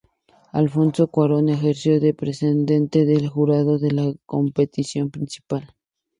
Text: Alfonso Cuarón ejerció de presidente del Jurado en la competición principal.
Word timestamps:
Alfonso 0.53 1.05
Cuarón 1.09 1.47
ejerció 1.49 1.99
de 1.99 2.15
presidente 2.15 3.05
del 3.05 3.27
Jurado 3.29 3.75
en 3.79 3.95
la 3.97 4.11
competición 4.25 5.11
principal. 5.11 5.75